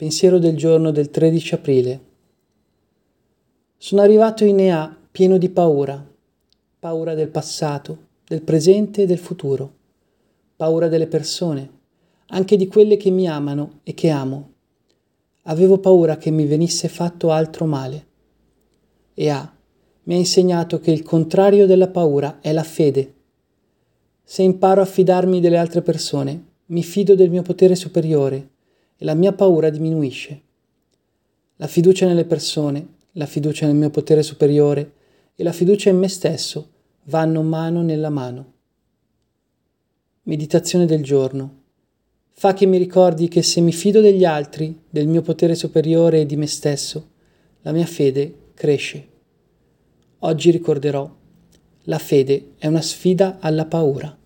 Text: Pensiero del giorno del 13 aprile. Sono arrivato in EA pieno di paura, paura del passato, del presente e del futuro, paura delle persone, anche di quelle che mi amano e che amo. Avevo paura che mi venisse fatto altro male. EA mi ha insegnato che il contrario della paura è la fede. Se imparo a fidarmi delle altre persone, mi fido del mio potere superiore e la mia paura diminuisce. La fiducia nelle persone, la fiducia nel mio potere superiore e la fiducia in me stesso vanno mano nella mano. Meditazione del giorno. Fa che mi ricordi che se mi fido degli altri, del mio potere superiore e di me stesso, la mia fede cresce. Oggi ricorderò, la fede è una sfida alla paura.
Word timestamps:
Pensiero 0.00 0.38
del 0.38 0.56
giorno 0.56 0.92
del 0.92 1.10
13 1.10 1.54
aprile. 1.56 2.00
Sono 3.76 4.00
arrivato 4.00 4.46
in 4.46 4.58
EA 4.58 4.96
pieno 5.10 5.36
di 5.36 5.50
paura, 5.50 6.02
paura 6.78 7.12
del 7.12 7.28
passato, 7.28 7.98
del 8.26 8.40
presente 8.40 9.02
e 9.02 9.06
del 9.06 9.18
futuro, 9.18 9.70
paura 10.56 10.88
delle 10.88 11.06
persone, 11.06 11.70
anche 12.28 12.56
di 12.56 12.66
quelle 12.66 12.96
che 12.96 13.10
mi 13.10 13.28
amano 13.28 13.80
e 13.82 13.92
che 13.92 14.08
amo. 14.08 14.52
Avevo 15.42 15.76
paura 15.76 16.16
che 16.16 16.30
mi 16.30 16.46
venisse 16.46 16.88
fatto 16.88 17.30
altro 17.30 17.66
male. 17.66 18.06
EA 19.12 19.54
mi 20.04 20.14
ha 20.14 20.16
insegnato 20.16 20.80
che 20.80 20.92
il 20.92 21.02
contrario 21.02 21.66
della 21.66 21.88
paura 21.88 22.38
è 22.40 22.52
la 22.52 22.64
fede. 22.64 23.14
Se 24.24 24.40
imparo 24.42 24.80
a 24.80 24.86
fidarmi 24.86 25.40
delle 25.40 25.58
altre 25.58 25.82
persone, 25.82 26.44
mi 26.68 26.82
fido 26.82 27.14
del 27.14 27.28
mio 27.28 27.42
potere 27.42 27.74
superiore 27.74 28.52
e 29.00 29.04
la 29.06 29.14
mia 29.14 29.32
paura 29.32 29.70
diminuisce. 29.70 30.42
La 31.56 31.66
fiducia 31.66 32.06
nelle 32.06 32.26
persone, 32.26 32.86
la 33.12 33.24
fiducia 33.24 33.64
nel 33.64 33.74
mio 33.74 33.88
potere 33.88 34.22
superiore 34.22 34.92
e 35.34 35.42
la 35.42 35.52
fiducia 35.52 35.88
in 35.88 35.96
me 35.96 36.08
stesso 36.08 36.68
vanno 37.04 37.40
mano 37.40 37.80
nella 37.80 38.10
mano. 38.10 38.52
Meditazione 40.24 40.84
del 40.84 41.02
giorno. 41.02 41.62
Fa 42.32 42.52
che 42.52 42.66
mi 42.66 42.76
ricordi 42.76 43.28
che 43.28 43.40
se 43.40 43.62
mi 43.62 43.72
fido 43.72 44.02
degli 44.02 44.24
altri, 44.24 44.78
del 44.90 45.08
mio 45.08 45.22
potere 45.22 45.54
superiore 45.54 46.20
e 46.20 46.26
di 46.26 46.36
me 46.36 46.46
stesso, 46.46 47.08
la 47.62 47.72
mia 47.72 47.86
fede 47.86 48.50
cresce. 48.52 49.08
Oggi 50.18 50.50
ricorderò, 50.50 51.10
la 51.84 51.98
fede 51.98 52.52
è 52.58 52.66
una 52.66 52.82
sfida 52.82 53.38
alla 53.40 53.64
paura. 53.64 54.19